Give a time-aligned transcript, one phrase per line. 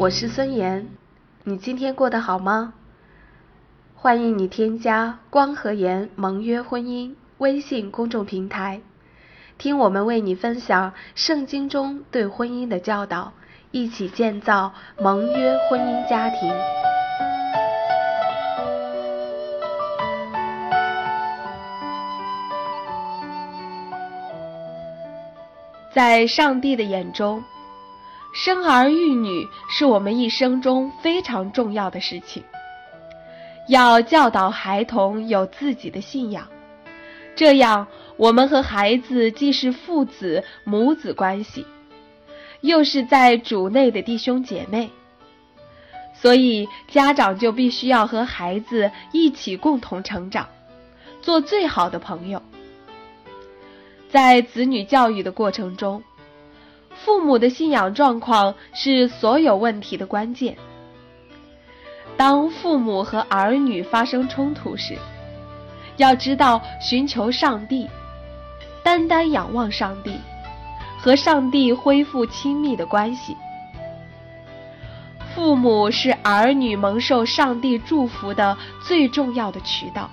[0.00, 0.86] 我是孙岩，
[1.42, 2.72] 你今天过得好吗？
[3.96, 8.80] 欢迎你添加光和颜盟约婚姻微信公众平台，
[9.58, 13.32] 听我们为你分享圣经中对婚姻的教导，
[13.72, 16.54] 一起建造盟约婚姻家庭。
[25.92, 27.42] 在上帝的眼中。
[28.32, 32.44] 生儿育女是我们一生中非常重要的事情。
[33.68, 36.46] 要教导孩童有自己的信仰，
[37.34, 41.66] 这样我们和孩子既是父子母子关系，
[42.60, 44.90] 又是在主内的弟兄姐妹。
[46.14, 50.48] 所以家长就必须要和孩子一起共同成长，
[51.22, 52.42] 做最好的朋友。
[54.10, 56.02] 在子女教育的过程中。
[57.04, 60.56] 父母的信仰状况是所有问题的关键。
[62.16, 64.96] 当父母和儿女发生冲突时，
[65.96, 67.88] 要知道寻求上帝，
[68.82, 70.18] 单单仰望上帝，
[70.98, 73.36] 和上帝恢复亲密的关系。
[75.34, 80.10] 父母是儿女蒙受上帝祝福的最重要的渠道。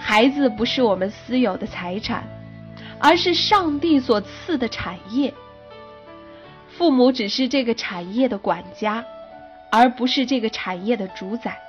[0.00, 2.24] 孩子不是我们私有的财产。
[3.06, 5.34] 而是上帝所赐的产业，
[6.70, 9.04] 父母只是这个产业的管家，
[9.70, 11.60] 而不是这个产业的主宰。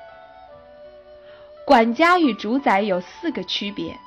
[1.66, 3.98] 管家与主宰有四个区别，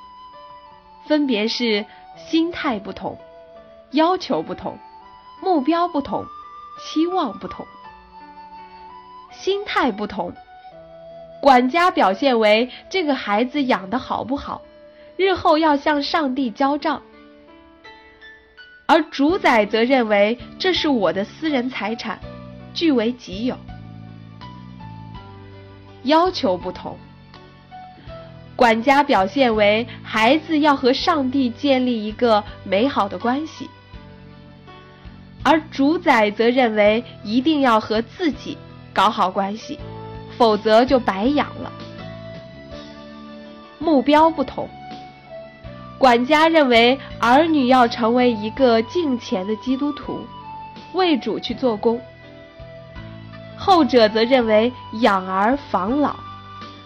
[1.05, 1.85] 分别是
[2.17, 3.15] 心态不同、
[3.91, 4.75] 要求不同、
[5.39, 6.25] 目标不同、
[6.81, 7.63] 期望不同。
[9.31, 10.33] 心态不同，
[11.43, 14.63] 管家表现为这个孩子养的好不好，
[15.15, 17.03] 日后要向上帝交账。
[18.89, 22.19] 而主宰则认为这是我的私人财产，
[22.73, 23.55] 据为己有。
[26.05, 26.97] 要求不同，
[28.55, 33.69] 管家表现为孩子要和上帝建立一个美好的关系，
[35.43, 38.57] 而主宰则认为一定要和自己
[38.91, 39.77] 搞好关系，
[40.35, 41.71] 否则就白养了。
[43.77, 44.67] 目标不同。
[45.99, 50.25] 管家认为儿女要成为一个敬虔的基督徒，
[50.93, 51.99] 为主去做工；
[53.57, 54.71] 后者则认为
[55.01, 56.15] 养儿防老，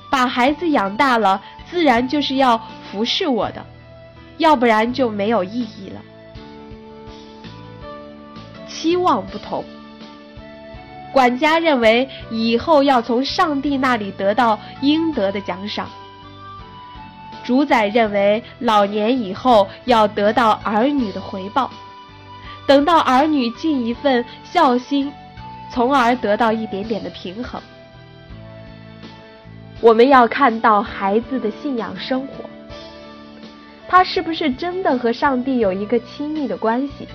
[0.09, 2.59] 把孩子养大了，自然就是要
[2.91, 3.63] 服侍我的，
[4.39, 6.01] 要不然就没有意义了。
[8.67, 9.63] 期望不同，
[11.13, 15.87] 管家认为以后要从上帝那里得到应得的奖赏。
[17.43, 21.69] 主宰认为，老年以后要得到儿女的回报，
[22.65, 25.11] 等到儿女尽一份孝心，
[25.71, 27.61] 从而得到一点点的平衡。
[29.81, 32.49] 我们要看到孩子的信仰生活，
[33.89, 37.05] 他是不是真的和上帝有一个亲密的关系，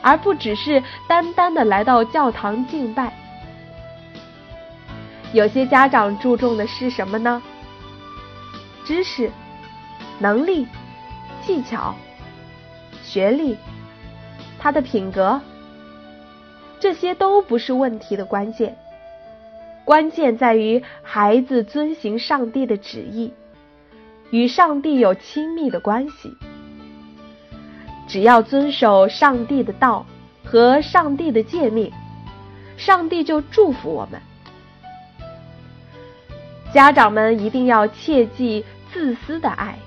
[0.00, 3.12] 而不只是单单的来到教堂敬拜。
[5.32, 7.42] 有些家长注重的是什么呢？
[8.86, 9.28] 知识、
[10.20, 10.64] 能力、
[11.42, 11.92] 技巧、
[13.02, 13.56] 学历，
[14.60, 15.40] 他的品格，
[16.78, 18.78] 这些都不是问题的关键。
[19.84, 23.34] 关键在于孩子遵行上帝的旨意，
[24.30, 26.32] 与上帝有亲密的关系。
[28.06, 30.06] 只要遵守上帝的道
[30.44, 31.92] 和上帝的诫命，
[32.76, 34.20] 上帝就祝福我们。
[36.72, 38.64] 家长们一定要切记。
[38.92, 39.78] 自私的爱，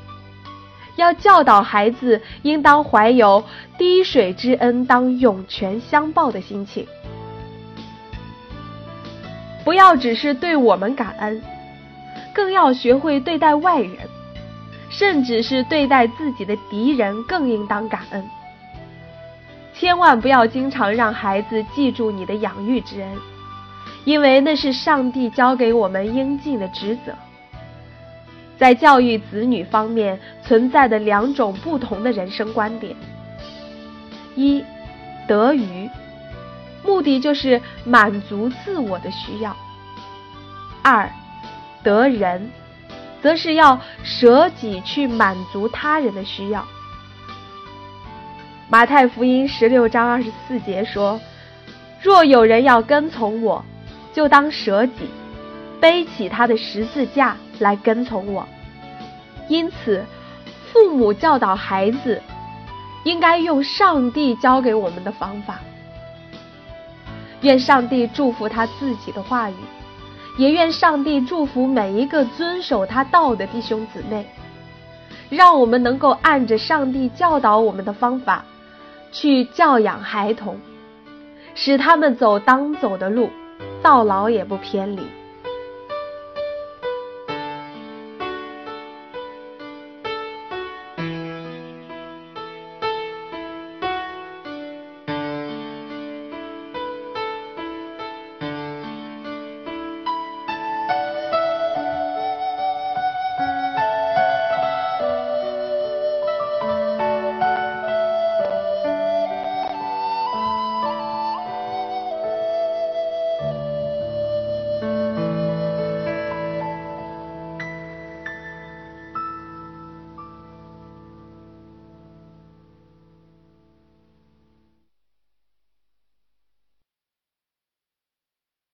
[0.96, 3.44] 要教导孩子应当怀有
[3.78, 6.86] 滴水之恩当涌泉相报的心情，
[9.64, 11.42] 不要只是对我们感恩，
[12.34, 13.98] 更要学会对待外人，
[14.90, 18.24] 甚至是对待自己的敌人更应当感恩。
[19.74, 23.10] 千万不要经常让孩子记住你的养育之恩，
[24.04, 27.14] 因为那是上帝交给我们应尽的职责。
[28.60, 32.94] 在教育子女方面存在的两种不同的人生观点：
[34.36, 34.62] 一，
[35.26, 35.90] 得鱼，
[36.84, 39.52] 目的就是满足自我的需要；
[40.84, 41.10] 二，
[41.82, 42.52] 得人，
[43.22, 46.66] 则是要舍己去满足他人的需要。
[48.70, 51.20] 马太福音十六章二十四节说
[52.04, 53.64] ：“若有人要跟从我，
[54.14, 55.10] 就当舍己，
[55.80, 58.48] 背起他的十字架。”来跟从我，
[59.50, 60.02] 因此，
[60.72, 62.22] 父母教导孩子，
[63.04, 65.60] 应该用上帝教给我们的方法，
[67.42, 69.56] 愿上帝祝福他自己的话语，
[70.38, 74.26] 也愿上帝祝福每一个遵守他道的弟兄姊妹。
[75.30, 78.46] 让我们能够按着上帝教导我们的方法，
[79.12, 80.58] 去教养孩童，
[81.56, 83.30] 使他们走当走的路，
[83.82, 85.02] 到老也不偏离。